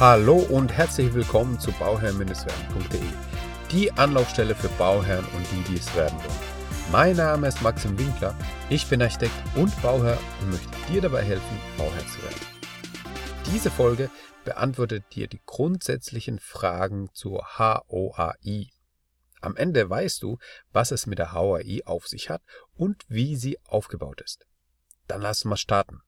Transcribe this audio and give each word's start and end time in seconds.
Hallo 0.00 0.36
und 0.36 0.70
herzlich 0.70 1.12
willkommen 1.12 1.58
zu 1.58 1.72
bauherr-werden.de, 1.72 3.00
die 3.72 3.90
Anlaufstelle 3.90 4.54
für 4.54 4.68
Bauherren 4.78 5.24
und 5.24 5.44
die, 5.50 5.72
die 5.72 5.76
es 5.76 5.92
werden 5.96 6.16
wollen. 6.20 6.92
Mein 6.92 7.16
Name 7.16 7.48
ist 7.48 7.60
Maxim 7.62 7.98
Winkler, 7.98 8.38
ich 8.70 8.86
bin 8.86 9.02
Architekt 9.02 9.34
und 9.56 9.74
Bauherr 9.82 10.16
und 10.40 10.50
möchte 10.50 10.68
dir 10.88 11.00
dabei 11.00 11.24
helfen, 11.24 11.58
Bauherr 11.76 12.06
zu 12.06 12.22
werden. 12.22 12.40
Diese 13.52 13.72
Folge 13.72 14.08
beantwortet 14.44 15.02
dir 15.16 15.26
die 15.26 15.40
grundsätzlichen 15.44 16.38
Fragen 16.38 17.08
zur 17.12 17.58
HOAI. 17.58 18.68
Am 19.40 19.56
Ende 19.56 19.90
weißt 19.90 20.22
du, 20.22 20.38
was 20.70 20.92
es 20.92 21.08
mit 21.08 21.18
der 21.18 21.32
HOAI 21.32 21.82
auf 21.86 22.06
sich 22.06 22.30
hat 22.30 22.42
und 22.76 23.02
wie 23.08 23.34
sie 23.34 23.58
aufgebaut 23.64 24.20
ist. 24.20 24.46
Dann 25.08 25.22
lass 25.22 25.44
mal 25.44 25.56
starten. 25.56 26.02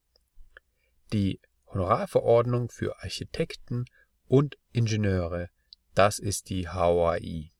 Die 1.13 1.41
Honorarverordnung 1.73 2.71
für 2.71 3.01
Architekten 3.03 3.85
und 4.27 4.57
Ingenieure, 4.73 5.51
das 5.95 6.19
ist 6.19 6.51
die 6.51 6.69
HOAI. 6.69 7.53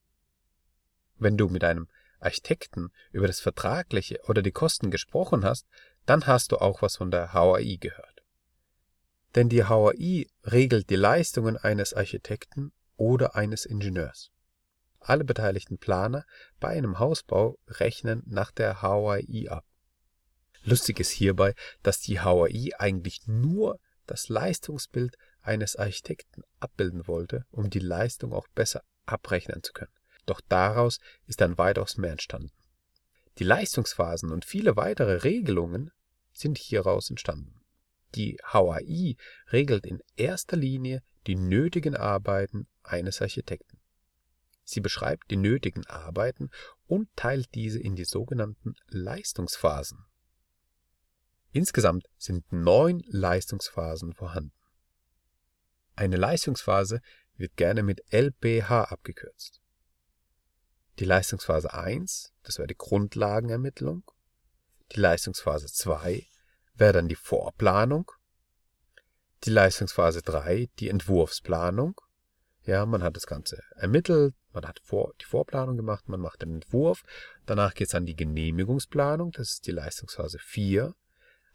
Wenn 1.17 1.37
du 1.37 1.49
mit 1.49 1.65
einem 1.65 1.89
Architekten 2.21 2.91
über 3.13 3.27
das 3.27 3.41
Vertragliche 3.41 4.21
oder 4.27 4.43
die 4.43 4.53
Kosten 4.53 4.91
gesprochen 4.91 5.45
hast, 5.45 5.67
dann 6.07 6.27
hast 6.27 6.53
du 6.53 6.59
auch 6.59 6.83
was 6.83 6.97
von 6.97 7.11
der 7.11 7.33
HOAI 7.33 7.77
gehört. 7.81 8.23
Denn 9.35 9.49
die 9.49 9.65
HOAI 9.65 10.27
regelt 10.45 10.91
die 10.91 10.97
Leistungen 10.97 11.57
eines 11.57 11.95
Architekten 11.95 12.73
oder 12.97 13.37
eines 13.37 13.65
Ingenieurs. 13.65 14.31
Alle 14.99 15.25
beteiligten 15.25 15.79
Planer 15.79 16.27
bei 16.59 16.69
einem 16.69 16.99
Hausbau 16.99 17.59
rechnen 17.69 18.23
nach 18.27 18.51
der 18.51 18.83
HOAI 18.83 19.49
ab. 19.49 19.65
Lustig 20.63 21.01
ist 21.01 21.11
hierbei, 21.11 21.55
dass 21.83 22.01
die 22.01 22.21
HOAI 22.21 22.73
eigentlich 22.79 23.27
nur 23.27 23.79
das 24.11 24.29
Leistungsbild 24.29 25.17
eines 25.41 25.77
Architekten 25.77 26.43
abbilden 26.59 27.07
wollte, 27.07 27.45
um 27.51 27.71
die 27.71 27.79
Leistung 27.79 28.33
auch 28.33 28.49
besser 28.55 28.83
abrechnen 29.07 29.63
zu 29.63 29.73
können. 29.73 29.93
Doch 30.27 30.41
daraus 30.49 30.99
ist 31.27 31.41
dann 31.41 31.59
weitaus 31.59 31.97
mehr 31.97 32.13
entstanden. 32.13 32.51
Die 33.39 33.45
Leistungsphasen 33.45 34.33
und 34.33 34.45
viele 34.45 34.77
weitere 34.77 35.15
Regelungen 35.15 35.93
sind 36.33 36.59
hieraus 36.59 37.09
entstanden. 37.09 37.61
Die 38.17 38.39
HAI 38.43 39.17
regelt 39.53 39.87
in 39.87 40.01
erster 40.17 40.57
Linie 40.57 41.03
die 41.27 41.37
nötigen 41.37 41.95
Arbeiten 41.95 42.67
eines 42.83 43.23
Architekten. 43.23 43.79
Sie 44.65 44.81
beschreibt 44.81 45.31
die 45.31 45.37
nötigen 45.37 45.87
Arbeiten 45.87 46.51
und 46.87 47.09
teilt 47.17 47.55
diese 47.55 47.79
in 47.79 47.95
die 47.95 48.05
sogenannten 48.05 48.75
Leistungsphasen. 48.89 50.05
Insgesamt 51.53 52.07
sind 52.17 52.53
neun 52.53 53.03
Leistungsphasen 53.09 54.13
vorhanden. 54.13 54.53
Eine 55.97 56.17
Leistungsphase 56.17 57.01
wird 57.37 57.57
gerne 57.57 57.83
mit 57.83 58.03
LBH 58.13 58.85
abgekürzt. 58.85 59.61
Die 60.99 61.05
Leistungsphase 61.05 61.73
1, 61.73 62.33
das 62.43 62.59
wäre 62.59 62.69
die 62.69 62.77
Grundlagenermittlung. 62.77 64.05
Die 64.93 65.01
Leistungsphase 65.01 65.67
2 65.67 66.27
wäre 66.75 66.93
dann 66.93 67.09
die 67.09 67.17
Vorplanung. 67.17 68.13
Die 69.45 69.51
Leistungsphase 69.51 70.23
3, 70.23 70.69
die 70.79 70.89
Entwurfsplanung. 70.89 72.01
Ja, 72.63 72.85
man 72.87 73.03
hat 73.03 73.17
das 73.17 73.27
Ganze 73.27 73.63
ermittelt, 73.77 74.35
man 74.53 74.67
hat 74.67 74.81
vor, 74.83 75.15
die 75.21 75.25
Vorplanung 75.25 75.77
gemacht, 75.77 76.09
man 76.09 76.21
macht 76.21 76.43
den 76.43 76.55
Entwurf. 76.55 77.03
Danach 77.47 77.75
geht 77.75 77.89
es 77.89 77.95
an 77.95 78.07
die 78.07 78.17
Genehmigungsplanung, 78.17 79.33
das 79.33 79.55
ist 79.55 79.67
die 79.67 79.73
Leistungsphase 79.73 80.39
4. 80.39 80.95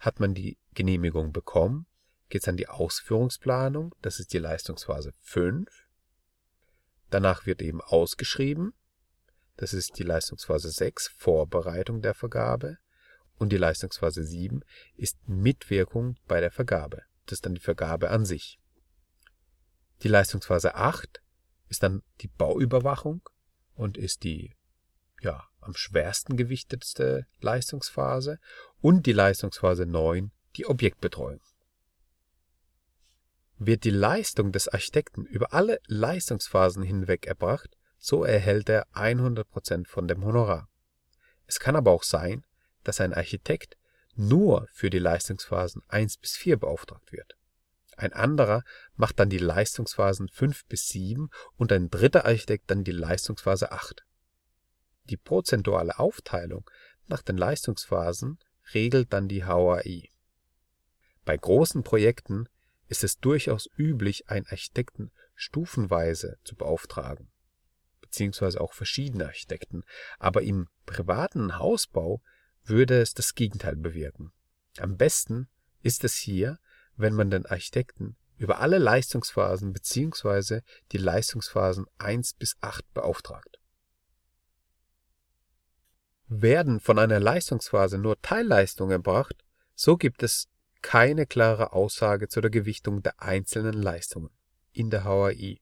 Hat 0.05 0.19
man 0.19 0.35
die 0.35 0.59
Genehmigung 0.75 1.33
bekommen, 1.33 1.87
geht 2.29 2.43
es 2.43 2.47
an 2.47 2.57
die 2.57 2.67
Ausführungsplanung, 2.67 3.95
das 4.03 4.19
ist 4.19 4.33
die 4.33 4.37
Leistungsphase 4.37 5.15
5. 5.21 5.67
Danach 7.09 7.47
wird 7.47 7.59
eben 7.63 7.81
ausgeschrieben, 7.81 8.75
das 9.57 9.73
ist 9.73 9.97
die 9.97 10.03
Leistungsphase 10.03 10.69
6, 10.69 11.07
Vorbereitung 11.07 12.03
der 12.03 12.13
Vergabe. 12.13 12.77
Und 13.37 13.51
die 13.51 13.57
Leistungsphase 13.57 14.23
7 14.23 14.61
ist 14.95 15.17
Mitwirkung 15.27 16.17
bei 16.27 16.39
der 16.39 16.51
Vergabe. 16.51 17.01
Das 17.25 17.37
ist 17.37 17.45
dann 17.47 17.55
die 17.55 17.61
Vergabe 17.61 18.11
an 18.11 18.25
sich. 18.25 18.59
Die 20.03 20.07
Leistungsphase 20.07 20.75
8 20.75 21.23
ist 21.69 21.81
dann 21.81 22.03
die 22.21 22.27
Bauüberwachung 22.27 23.27
und 23.73 23.97
ist 23.97 24.23
die 24.23 24.55
ja, 25.21 25.47
am 25.65 25.75
schwersten 25.75 26.37
gewichtetste 26.37 27.25
Leistungsphase 27.39 28.39
und 28.81 29.05
die 29.05 29.13
Leistungsphase 29.13 29.85
9, 29.85 30.31
die 30.55 30.65
Objektbetreuung. 30.65 31.41
Wird 33.57 33.83
die 33.83 33.89
Leistung 33.89 34.51
des 34.51 34.67
Architekten 34.67 35.25
über 35.25 35.53
alle 35.53 35.79
Leistungsphasen 35.87 36.83
hinweg 36.83 37.25
erbracht, 37.25 37.77
so 37.97 38.23
erhält 38.23 38.69
er 38.69 38.87
100% 38.93 39.87
von 39.87 40.07
dem 40.07 40.23
Honorar. 40.23 40.69
Es 41.47 41.59
kann 41.59 41.75
aber 41.75 41.91
auch 41.91 42.03
sein, 42.03 42.45
dass 42.83 43.01
ein 43.01 43.13
Architekt 43.13 43.77
nur 44.15 44.67
für 44.71 44.89
die 44.89 44.99
Leistungsphasen 44.99 45.81
1 45.87 46.17
bis 46.17 46.37
4 46.37 46.57
beauftragt 46.57 47.11
wird. 47.11 47.35
Ein 47.97 48.13
anderer 48.13 48.63
macht 48.95 49.19
dann 49.19 49.29
die 49.29 49.37
Leistungsphasen 49.37 50.27
5 50.29 50.65
bis 50.65 50.89
7 50.89 51.29
und 51.55 51.71
ein 51.71 51.89
dritter 51.89 52.25
Architekt 52.25 52.69
dann 52.69 52.83
die 52.83 52.91
Leistungsphase 52.91 53.71
8. 53.71 54.05
Die 55.09 55.17
prozentuale 55.17 55.99
Aufteilung 55.99 56.69
nach 57.07 57.21
den 57.21 57.37
Leistungsphasen 57.37 58.39
regelt 58.73 59.13
dann 59.13 59.27
die 59.27 59.45
HAI. 59.45 60.09
Bei 61.23 61.37
großen 61.37 61.83
Projekten 61.83 62.47
ist 62.87 63.03
es 63.03 63.19
durchaus 63.19 63.69
üblich, 63.77 64.29
einen 64.29 64.47
Architekten 64.47 65.11
stufenweise 65.35 66.37
zu 66.43 66.55
beauftragen, 66.55 67.31
beziehungsweise 68.01 68.61
auch 68.61 68.73
verschiedene 68.73 69.25
Architekten, 69.25 69.83
aber 70.17 70.43
im 70.43 70.67
privaten 70.85 71.57
Hausbau 71.57 72.21
würde 72.63 73.01
es 73.01 73.13
das 73.13 73.35
Gegenteil 73.35 73.75
bewirken. 73.75 74.31
Am 74.79 74.97
besten 74.97 75.47
ist 75.81 76.03
es 76.03 76.15
hier, 76.15 76.59
wenn 76.95 77.13
man 77.13 77.29
den 77.29 77.45
Architekten 77.45 78.15
über 78.37 78.59
alle 78.59 78.77
Leistungsphasen 78.77 79.73
beziehungsweise 79.73 80.63
die 80.91 80.97
Leistungsphasen 80.97 81.85
1 81.97 82.33
bis 82.33 82.55
8 82.61 82.93
beauftragt. 82.93 83.59
Werden 86.27 86.79
von 86.79 86.97
einer 86.97 87.19
Leistungsphase 87.19 87.97
nur 87.97 88.21
Teilleistungen 88.21 88.91
erbracht, 88.91 89.43
so 89.75 89.97
gibt 89.97 90.23
es 90.23 90.47
keine 90.81 91.25
klare 91.25 91.73
Aussage 91.73 92.27
zu 92.27 92.41
der 92.41 92.51
Gewichtung 92.51 93.03
der 93.03 93.21
einzelnen 93.21 93.73
Leistungen 93.73 94.29
in 94.71 94.89
der 94.89 95.03
HAI. 95.03 95.59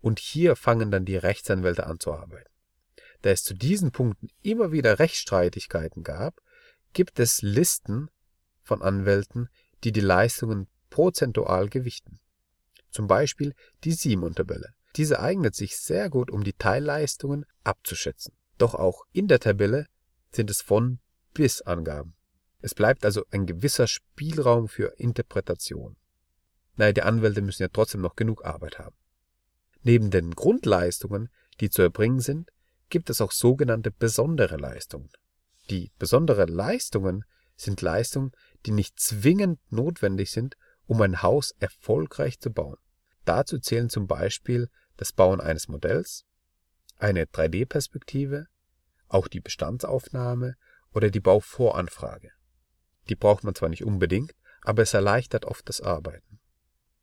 Und 0.00 0.18
hier 0.18 0.56
fangen 0.56 0.90
dann 0.90 1.04
die 1.04 1.16
Rechtsanwälte 1.16 1.86
an 1.86 2.00
zu 2.00 2.12
arbeiten. 2.12 2.50
Da 3.22 3.30
es 3.30 3.44
zu 3.44 3.54
diesen 3.54 3.92
Punkten 3.92 4.28
immer 4.42 4.72
wieder 4.72 4.98
Rechtsstreitigkeiten 4.98 6.02
gab, 6.02 6.40
gibt 6.92 7.20
es 7.20 7.42
Listen 7.42 8.10
von 8.62 8.82
Anwälten, 8.82 9.48
die 9.84 9.92
die 9.92 10.00
Leistungen 10.00 10.68
prozentual 10.90 11.68
gewichten. 11.68 12.20
Zum 12.90 13.06
Beispiel 13.06 13.54
die 13.84 13.92
Simon-Tabelle. 13.92 14.74
Diese 14.96 15.20
eignet 15.20 15.54
sich 15.54 15.78
sehr 15.78 16.10
gut, 16.10 16.30
um 16.30 16.44
die 16.44 16.52
Teilleistungen 16.52 17.46
abzuschätzen. 17.64 18.34
Doch 18.58 18.74
auch 18.74 19.04
in 19.12 19.28
der 19.28 19.40
Tabelle 19.40 19.86
sind 20.34 20.50
es 20.50 20.62
von 20.62 20.98
bis 21.34 21.62
Angaben. 21.62 22.14
Es 22.60 22.74
bleibt 22.74 23.04
also 23.04 23.24
ein 23.30 23.46
gewisser 23.46 23.86
Spielraum 23.86 24.68
für 24.68 24.94
Interpretation. 24.98 25.96
Naja, 26.76 26.92
die 26.92 27.02
Anwälte 27.02 27.42
müssen 27.42 27.62
ja 27.62 27.68
trotzdem 27.72 28.00
noch 28.00 28.16
genug 28.16 28.44
Arbeit 28.44 28.78
haben. 28.78 28.96
Neben 29.82 30.10
den 30.10 30.30
Grundleistungen, 30.30 31.28
die 31.60 31.70
zu 31.70 31.82
erbringen 31.82 32.20
sind, 32.20 32.50
gibt 32.88 33.10
es 33.10 33.20
auch 33.20 33.32
sogenannte 33.32 33.90
besondere 33.90 34.56
Leistungen. 34.56 35.10
Die 35.70 35.90
besonderen 35.98 36.48
Leistungen 36.48 37.24
sind 37.56 37.80
Leistungen, 37.82 38.32
die 38.64 38.70
nicht 38.70 38.98
zwingend 39.00 39.60
notwendig 39.70 40.30
sind, 40.30 40.56
um 40.86 41.00
ein 41.02 41.22
Haus 41.22 41.52
erfolgreich 41.58 42.38
zu 42.38 42.50
bauen. 42.50 42.76
Dazu 43.24 43.58
zählen 43.58 43.88
zum 43.88 44.06
Beispiel 44.06 44.68
das 44.96 45.12
Bauen 45.12 45.40
eines 45.40 45.68
Modells, 45.68 46.24
eine 46.98 47.24
3D-Perspektive, 47.24 48.46
auch 49.12 49.28
die 49.28 49.40
Bestandsaufnahme 49.40 50.56
oder 50.92 51.10
die 51.10 51.20
Bauvoranfrage. 51.20 52.30
Die 53.08 53.16
braucht 53.16 53.44
man 53.44 53.54
zwar 53.54 53.68
nicht 53.68 53.84
unbedingt, 53.84 54.34
aber 54.62 54.82
es 54.82 54.94
erleichtert 54.94 55.44
oft 55.44 55.68
das 55.68 55.80
Arbeiten. 55.80 56.40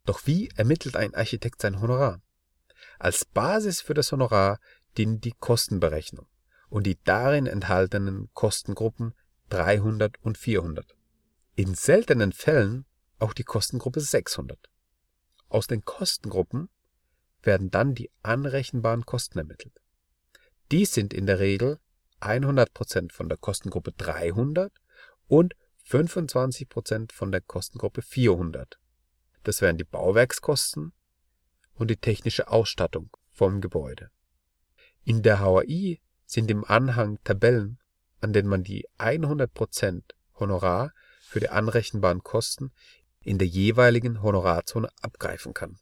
Doch 0.05 0.25
wie 0.25 0.49
ermittelt 0.55 0.95
ein 0.95 1.13
Architekt 1.13 1.61
sein 1.61 1.81
Honorar? 1.81 2.21
Als 2.97 3.25
Basis 3.25 3.81
für 3.81 3.93
das 3.93 4.11
Honorar 4.11 4.59
dient 4.97 5.23
die 5.23 5.33
Kostenberechnung 5.33 6.27
und 6.69 6.85
die 6.85 6.97
darin 7.03 7.47
enthaltenen 7.47 8.29
Kostengruppen 8.33 9.13
300 9.49 10.15
und 10.21 10.37
400. 10.37 10.95
In 11.55 11.75
seltenen 11.75 12.31
Fällen 12.31 12.85
auch 13.17 13.33
die 13.33 13.43
Kostengruppe 13.43 13.99
600. 13.99 14.57
Aus 15.49 15.67
den 15.67 15.83
Kostengruppen 15.83 16.69
werden 17.41 17.71
dann 17.71 17.95
die 17.95 18.11
anrechenbaren 18.21 19.05
Kosten 19.05 19.39
ermittelt. 19.39 19.81
Dies 20.71 20.93
sind 20.93 21.13
in 21.13 21.25
der 21.25 21.39
Regel 21.39 21.79
100% 22.21 23.11
von 23.11 23.29
der 23.29 23.37
Kostengruppe 23.37 23.91
300 23.93 24.71
und 25.27 25.55
25% 25.87 27.11
von 27.11 27.31
der 27.31 27.41
Kostengruppe 27.41 28.01
400. 28.01 28.79
Das 29.43 29.61
wären 29.61 29.77
die 29.77 29.83
Bauwerkskosten, 29.83 30.93
und 31.79 31.89
die 31.89 31.97
technische 31.97 32.49
Ausstattung 32.49 33.09
vom 33.31 33.61
Gebäude. 33.61 34.11
In 35.05 35.23
der 35.23 35.39
HAI 35.39 35.99
sind 36.25 36.51
im 36.51 36.63
Anhang 36.65 37.17
Tabellen, 37.23 37.79
an 38.21 38.33
denen 38.33 38.49
man 38.49 38.63
die 38.63 38.85
100% 38.99 40.01
Honorar 40.39 40.91
für 41.21 41.39
die 41.39 41.49
anrechenbaren 41.49 42.21
Kosten 42.21 42.71
in 43.21 43.37
der 43.37 43.47
jeweiligen 43.47 44.21
Honorarzone 44.21 44.89
abgreifen 45.01 45.53
kann. 45.53 45.79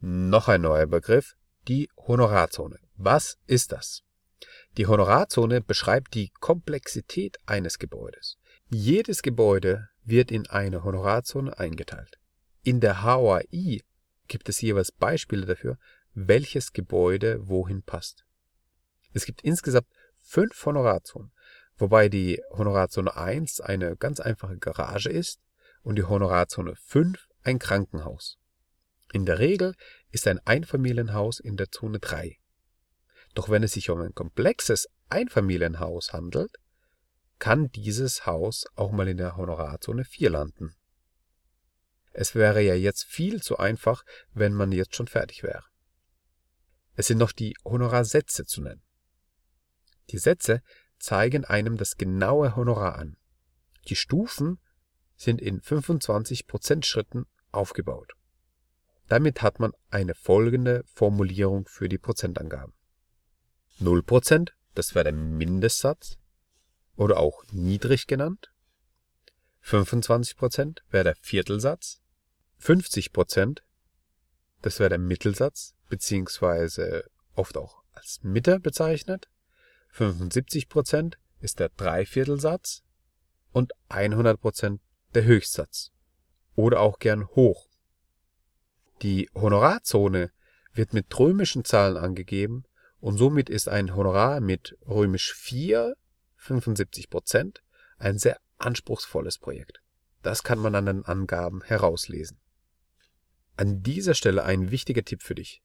Noch 0.00 0.48
ein 0.48 0.62
neuer 0.62 0.86
Begriff, 0.86 1.36
die 1.68 1.88
Honorarzone. 1.96 2.78
Was 2.96 3.38
ist 3.46 3.70
das? 3.72 4.02
Die 4.78 4.86
Honorarzone 4.86 5.60
beschreibt 5.60 6.14
die 6.14 6.30
Komplexität 6.40 7.36
eines 7.44 7.78
Gebäudes. 7.78 8.38
Jedes 8.70 9.20
Gebäude 9.20 9.90
wird 10.02 10.30
in 10.30 10.46
eine 10.46 10.82
Honorarzone 10.82 11.58
eingeteilt. 11.58 12.18
In 12.62 12.80
der 12.80 13.02
HOI 13.02 13.82
gibt 14.28 14.48
es 14.48 14.62
jeweils 14.62 14.90
Beispiele 14.90 15.44
dafür, 15.44 15.76
welches 16.14 16.72
Gebäude 16.72 17.48
wohin 17.48 17.82
passt. 17.82 18.24
Es 19.12 19.26
gibt 19.26 19.42
insgesamt 19.42 19.88
fünf 20.16 20.64
Honorarzonen, 20.64 21.32
wobei 21.76 22.08
die 22.08 22.40
Honorarzone 22.52 23.14
1 23.14 23.60
eine 23.60 23.96
ganz 23.96 24.20
einfache 24.20 24.56
Garage 24.56 25.10
ist 25.10 25.40
und 25.82 25.96
die 25.96 26.04
Honorarzone 26.04 26.76
5 26.76 27.28
ein 27.42 27.58
Krankenhaus. 27.58 28.38
In 29.12 29.26
der 29.26 29.38
Regel 29.38 29.74
ist 30.10 30.26
ein 30.26 30.40
Einfamilienhaus 30.46 31.40
in 31.40 31.58
der 31.58 31.70
Zone 31.70 31.98
3. 31.98 32.38
Doch 33.34 33.48
wenn 33.48 33.62
es 33.62 33.72
sich 33.72 33.90
um 33.90 34.00
ein 34.00 34.14
komplexes 34.14 34.88
Einfamilienhaus 35.08 36.12
handelt, 36.12 36.56
kann 37.38 37.70
dieses 37.70 38.26
Haus 38.26 38.66
auch 38.76 38.92
mal 38.92 39.08
in 39.08 39.16
der 39.16 39.36
Honorarzone 39.36 40.04
4 40.04 40.30
landen. 40.30 40.74
Es 42.12 42.34
wäre 42.34 42.60
ja 42.60 42.74
jetzt 42.74 43.04
viel 43.04 43.42
zu 43.42 43.58
einfach, 43.58 44.04
wenn 44.32 44.52
man 44.52 44.70
jetzt 44.70 44.94
schon 44.94 45.08
fertig 45.08 45.42
wäre. 45.42 45.64
Es 46.94 47.06
sind 47.06 47.18
noch 47.18 47.32
die 47.32 47.56
Honorarsätze 47.64 48.44
zu 48.44 48.60
nennen. 48.60 48.82
Die 50.10 50.18
Sätze 50.18 50.62
zeigen 50.98 51.44
einem 51.44 51.78
das 51.78 51.96
genaue 51.96 52.54
Honorar 52.54 52.96
an. 52.96 53.16
Die 53.88 53.96
Stufen 53.96 54.60
sind 55.16 55.40
in 55.40 55.60
25% 55.60 56.84
Schritten 56.84 57.26
aufgebaut. 57.50 58.12
Damit 59.08 59.42
hat 59.42 59.58
man 59.58 59.72
eine 59.90 60.14
folgende 60.14 60.84
Formulierung 60.94 61.66
für 61.66 61.88
die 61.88 61.98
Prozentangaben. 61.98 62.74
0%, 63.82 64.50
das 64.74 64.94
wäre 64.94 65.04
der 65.04 65.12
Mindestsatz 65.12 66.18
oder 66.96 67.18
auch 67.18 67.44
niedrig 67.50 68.06
genannt. 68.06 68.52
25% 69.64 70.78
wäre 70.90 71.04
der 71.04 71.16
Viertelsatz. 71.20 72.00
50%, 72.60 73.60
das 74.62 74.78
wäre 74.78 74.90
der 74.90 74.98
Mittelsatz, 74.98 75.74
beziehungsweise 75.88 77.04
oft 77.34 77.56
auch 77.56 77.82
als 77.92 78.20
Mitte 78.22 78.60
bezeichnet. 78.60 79.28
75% 79.94 81.14
ist 81.40 81.58
der 81.58 81.68
Dreiviertelsatz 81.70 82.82
und 83.52 83.72
100% 83.88 84.78
der 85.14 85.24
Höchstsatz 85.24 85.90
oder 86.54 86.80
auch 86.80 86.98
gern 86.98 87.26
hoch. 87.28 87.68
Die 89.02 89.28
Honorarzone 89.34 90.30
wird 90.72 90.92
mit 90.92 91.18
römischen 91.18 91.64
Zahlen 91.64 91.96
angegeben 91.96 92.64
und 93.02 93.18
somit 93.18 93.50
ist 93.50 93.68
ein 93.68 93.96
Honorar 93.96 94.40
mit 94.40 94.78
römisch 94.86 95.34
4, 95.34 95.96
75 96.36 97.10
Prozent, 97.10 97.60
ein 97.98 98.16
sehr 98.16 98.38
anspruchsvolles 98.58 99.38
Projekt. 99.38 99.82
Das 100.22 100.44
kann 100.44 100.60
man 100.60 100.76
an 100.76 100.86
den 100.86 101.04
Angaben 101.04 101.62
herauslesen. 101.62 102.38
An 103.56 103.82
dieser 103.82 104.14
Stelle 104.14 104.44
ein 104.44 104.70
wichtiger 104.70 105.04
Tipp 105.04 105.24
für 105.24 105.34
dich. 105.34 105.62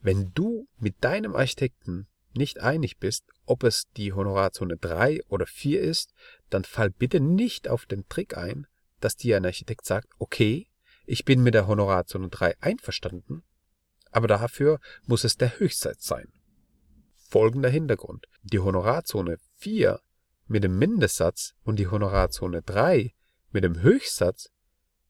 Wenn 0.00 0.32
du 0.34 0.66
mit 0.76 0.96
deinem 1.04 1.36
Architekten 1.36 2.08
nicht 2.34 2.58
einig 2.58 2.98
bist, 2.98 3.26
ob 3.46 3.62
es 3.62 3.84
die 3.96 4.12
Honorarzone 4.12 4.76
3 4.76 5.20
oder 5.28 5.46
4 5.46 5.80
ist, 5.82 6.12
dann 6.50 6.64
fall 6.64 6.90
bitte 6.90 7.20
nicht 7.20 7.68
auf 7.68 7.86
den 7.86 8.08
Trick 8.08 8.36
ein, 8.36 8.66
dass 8.98 9.14
dir 9.14 9.36
ein 9.36 9.46
Architekt 9.46 9.86
sagt, 9.86 10.08
okay, 10.18 10.66
ich 11.06 11.24
bin 11.24 11.44
mit 11.44 11.54
der 11.54 11.68
Honorarzone 11.68 12.28
3 12.28 12.60
einverstanden, 12.60 13.44
aber 14.10 14.26
dafür 14.26 14.80
muss 15.06 15.22
es 15.22 15.36
der 15.36 15.60
Höchstsatz 15.60 16.06
sein. 16.06 16.32
Folgender 17.32 17.70
Hintergrund. 17.70 18.26
Die 18.42 18.58
Honorarzone 18.58 19.38
4 19.56 20.00
mit 20.48 20.64
dem 20.64 20.78
Mindestsatz 20.78 21.54
und 21.64 21.78
die 21.78 21.88
Honorarzone 21.88 22.60
3 22.60 23.14
mit 23.52 23.64
dem 23.64 23.80
Höchstsatz 23.80 24.50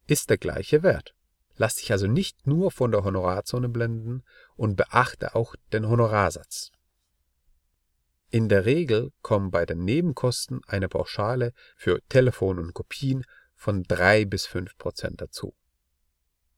ist 0.06 0.30
der 0.30 0.38
gleiche 0.38 0.84
Wert. 0.84 1.16
Lass 1.56 1.74
dich 1.74 1.90
also 1.90 2.06
nicht 2.06 2.46
nur 2.46 2.70
von 2.70 2.92
der 2.92 3.02
Honorarzone 3.02 3.68
blenden 3.68 4.22
und 4.54 4.76
beachte 4.76 5.34
auch 5.34 5.56
den 5.72 5.88
Honorarsatz. 5.88 6.70
In 8.30 8.48
der 8.48 8.66
Regel 8.66 9.10
kommen 9.22 9.50
bei 9.50 9.66
den 9.66 9.84
Nebenkosten 9.84 10.60
eine 10.68 10.88
Pauschale 10.88 11.52
für 11.74 12.02
Telefon 12.08 12.60
und 12.60 12.72
Kopien 12.72 13.24
von 13.56 13.82
3 13.82 14.26
bis 14.26 14.46
5 14.46 14.78
Prozent 14.78 15.20
dazu. 15.20 15.56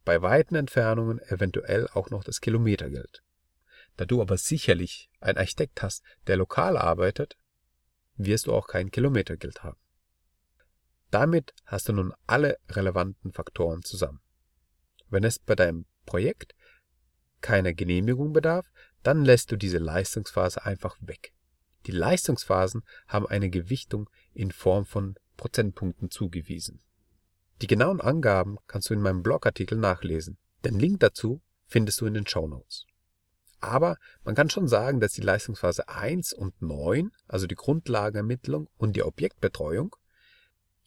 Bei 0.05 0.21
weiten 0.21 0.57
Entfernungen 0.57 1.21
eventuell 1.21 1.89
auch 1.95 2.11
noch 2.11 2.23
das 2.23 2.43
Kilometergeld. 2.43 3.24
Da 3.97 4.05
du 4.05 4.21
aber 4.21 4.37
sicherlich 4.37 5.11
einen 5.21 5.39
Architekt 5.39 5.83
hast, 5.83 6.03
der 6.27 6.37
lokal 6.37 6.77
arbeitet, 6.77 7.37
wirst 8.17 8.47
du 8.47 8.53
auch 8.53 8.67
kein 8.67 8.91
Kilometergeld 8.91 9.63
haben. 9.63 9.79
Damit 11.11 11.55
hast 11.67 11.89
du 11.89 11.93
nun 11.93 12.13
alle 12.27 12.59
relevanten 12.69 13.33
Faktoren 13.33 13.83
zusammen. 13.83 14.21
Wenn 15.09 15.23
es 15.23 15.39
bei 15.39 15.55
deinem 15.55 15.87
Projekt 16.07 16.55
keine 17.41 17.75
Genehmigung 17.75 18.33
bedarf, 18.33 18.71
dann 19.03 19.25
lässt 19.25 19.53
du 19.53 19.57
diese 19.57 19.79
Leistungsphase 19.79 20.65
einfach 20.65 20.97
weg. 21.01 21.33
Die 21.87 21.93
Leistungsphasen 21.93 22.83
haben 23.07 23.27
eine 23.27 23.51
Gewichtung 23.51 24.09
in 24.33 24.51
Form 24.51 24.87
von 24.87 25.17
Prozentpunkten 25.37 26.11
zugewiesen. 26.11 26.83
Die 27.61 27.67
genauen 27.67 28.01
Angaben 28.01 28.57
kannst 28.67 28.91
du 28.91 28.95
in 28.95 29.01
meinem 29.01 29.23
Blogartikel 29.23 29.79
nachlesen. 29.79 30.39
Den 30.65 30.79
Link 30.79 31.01
dazu 31.01 31.43
findest 31.67 32.01
du 32.01 32.07
in 32.07 32.15
den 32.15 32.27
Show 32.27 32.49
Notes. 32.49 32.87
Aber 33.65 33.97
man 34.25 34.35
kann 34.35 34.51
schon 34.51 34.69
sagen, 34.69 35.01
dass 35.01 35.15
die 35.15 35.23
Leistungsphase 35.23 35.89
1 35.89 36.35
und 36.35 36.61
9, 36.61 37.11
also 37.27 37.47
die 37.47 37.55
Grundlagenermittlung 37.55 38.69
und 38.77 38.95
die 38.95 39.03
Objektbetreuung, 39.03 39.97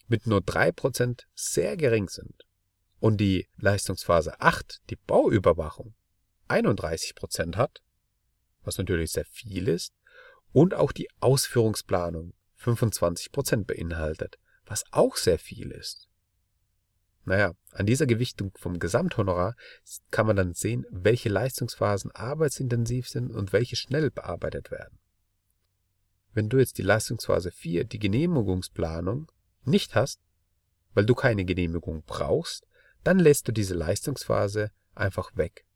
mit 0.06 0.28
nur 0.28 0.38
3% 0.40 1.24
sehr 1.34 1.76
gering 1.76 2.08
sind. 2.08 2.46
Und 3.00 3.18
die 3.18 3.48
Leistungsphase 3.56 4.40
8, 4.40 4.80
die 4.90 4.96
Bauüberwachung, 4.96 5.94
31% 6.48 7.56
hat, 7.56 7.82
was 8.62 8.78
natürlich 8.78 9.10
sehr 9.10 9.26
viel 9.26 9.66
ist, 9.66 9.92
und 10.52 10.72
auch 10.72 10.92
die 10.92 11.08
Ausführungsplanung 11.18 12.32
25% 12.60 13.64
beinhaltet, 13.64 14.38
was 14.66 14.84
auch 14.92 15.16
sehr 15.16 15.40
viel 15.40 15.72
ist. 15.72 16.07
Naja, 17.28 17.52
an 17.72 17.84
dieser 17.84 18.06
Gewichtung 18.06 18.52
vom 18.56 18.78
Gesamthonorar 18.78 19.54
kann 20.10 20.26
man 20.26 20.36
dann 20.36 20.54
sehen, 20.54 20.86
welche 20.88 21.28
Leistungsphasen 21.28 22.10
arbeitsintensiv 22.10 23.06
sind 23.06 23.30
und 23.30 23.52
welche 23.52 23.76
schnell 23.76 24.10
bearbeitet 24.10 24.70
werden. 24.70 24.98
Wenn 26.32 26.48
du 26.48 26.56
jetzt 26.56 26.78
die 26.78 26.82
Leistungsphase 26.82 27.50
4, 27.50 27.84
die 27.84 27.98
Genehmigungsplanung, 27.98 29.30
nicht 29.64 29.94
hast, 29.94 30.22
weil 30.94 31.04
du 31.04 31.14
keine 31.14 31.44
Genehmigung 31.44 32.02
brauchst, 32.06 32.66
dann 33.04 33.18
lässt 33.18 33.46
du 33.46 33.52
diese 33.52 33.74
Leistungsphase 33.74 34.70
einfach 34.94 35.36
weg. 35.36 35.66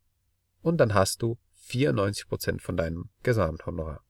Und 0.63 0.77
dann 0.77 0.95
hast 0.95 1.21
du 1.21 1.37
94% 1.67 2.61
von 2.61 2.77
deinem 2.77 3.11
Gesamthonorar. 3.21 4.03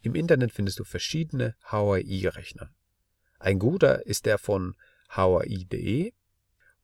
Im 0.00 0.14
Internet 0.14 0.52
findest 0.52 0.78
du 0.78 0.84
verschiedene 0.84 1.54
HRI-Rechner. 1.70 2.70
Ein 3.38 3.58
guter 3.58 4.06
ist 4.06 4.24
der 4.24 4.38
von 4.38 4.74
hwi.de 5.08 6.12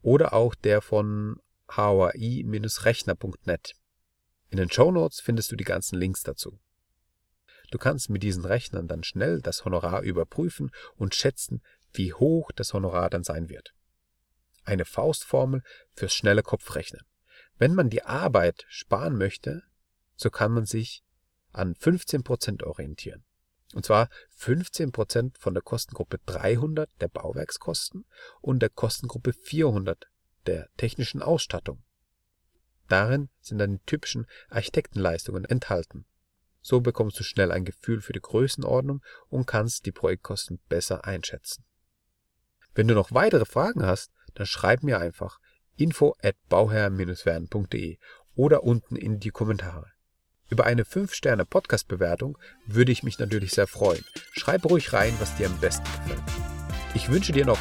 oder 0.03 0.33
auch 0.33 0.55
der 0.55 0.81
von 0.81 1.41
hwi-rechner.net. 1.69 3.75
In 4.51 4.59
den 4.59 4.71
Show 4.71 4.93
Notes 4.93 5.21
findest 5.21 5.51
du 5.51 5.57
die 5.57 5.65
ganzen 5.65 5.99
Links 5.99 6.23
dazu. 6.23 6.61
Du 7.71 7.79
kannst 7.79 8.11
mit 8.11 8.23
diesen 8.23 8.45
Rechnern 8.45 8.87
dann 8.87 9.03
schnell 9.03 9.41
das 9.41 9.65
Honorar 9.65 10.03
überprüfen 10.03 10.71
und 10.97 11.15
schätzen, 11.15 11.63
wie 11.93 12.13
hoch 12.13 12.53
das 12.53 12.75
Honorar 12.75 13.11
dann 13.11 13.25
sein 13.25 13.49
wird. 13.49 13.75
Eine 14.65 14.85
Faustformel 14.85 15.63
fürs 15.93 16.15
schnelle 16.15 16.43
Kopfrechnen. 16.43 17.03
Wenn 17.59 17.75
man 17.75 17.91
die 17.91 18.05
Arbeit 18.05 18.65
sparen 18.69 19.17
möchte, 19.17 19.63
so 20.17 20.31
kann 20.31 20.53
man 20.53 20.67
sich 20.67 21.03
an 21.53 21.75
15% 21.75 22.65
orientieren. 22.65 23.25
Und 23.75 23.85
zwar 23.85 24.09
15% 24.39 25.37
von 25.37 25.53
der 25.53 25.63
Kostengruppe 25.63 26.19
300 26.27 26.89
der 27.01 27.09
Bauwerkskosten 27.09 28.07
und 28.41 28.61
der 28.61 28.71
Kostengruppe 28.71 29.33
400 29.33 30.07
der 30.47 30.69
technischen 30.77 31.23
Ausstattung. 31.23 31.83
Darin 32.89 33.31
sind 33.41 33.59
dann 33.59 33.79
die 33.79 33.85
typischen 33.85 34.27
Architektenleistungen 34.49 35.45
enthalten. 35.45 36.07
So 36.61 36.81
bekommst 36.81 37.19
du 37.19 37.25
schnell 37.25 37.51
ein 37.51 37.65
Gefühl 37.65 38.01
für 38.01 38.13
die 38.13 38.21
Größenordnung 38.21 39.03
und 39.29 39.47
kannst 39.47 39.87
die 39.87 39.93
Projektkosten 39.93 40.61
besser 40.69 41.05
einschätzen. 41.05 41.65
Wenn 42.75 42.87
du 42.87 42.95
noch 42.95 43.13
weitere 43.13 43.45
Fragen 43.45 43.85
hast, 43.85 44.13
dann 44.35 44.47
schreib 44.47 44.85
mir 44.85 45.01
einfach. 45.01 45.41
info 45.77 46.15
at 46.23 46.37
bauherr-werden.de 46.49 47.99
oder 48.37 48.63
unten 48.63 48.95
in 48.95 49.19
die 49.19 49.31
Kommentare. 49.31 49.94
Über 50.51 50.65
eine 50.65 50.85
5-Sterne-Podcast-Bewertung 50.85 52.39
würde 52.67 52.93
ich 52.93 53.03
mich 53.03 53.19
natürlich 53.19 53.53
sehr 53.53 53.67
freuen. 53.67 54.05
Schreib 54.33 54.65
ruhig 54.67 54.93
rein, 54.93 55.15
was 55.19 55.35
dir 55.37 55.47
am 55.47 55.59
besten 55.59 55.85
gefällt. 55.85 56.23
Ich 56.95 57.11
wünsche 57.11 57.33
dir 57.33 57.47
noch 57.47 57.59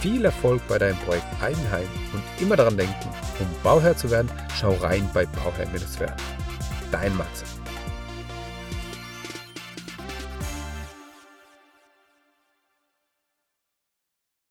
viel 0.00 0.24
Erfolg 0.24 0.66
bei 0.66 0.78
deinem 0.78 0.96
Projekt 0.98 1.26
Eigenheim 1.40 1.86
und 2.12 2.22
immer 2.42 2.56
daran 2.56 2.76
denken, 2.76 3.08
um 3.38 3.46
Bauherr 3.62 3.96
zu 3.96 4.10
werden, 4.10 4.30
schau 4.58 4.72
rein 4.74 5.08
bei 5.14 5.26
Bauherr-Werden. 5.26 6.16
Dein 6.90 7.16
Matze. 7.16 7.44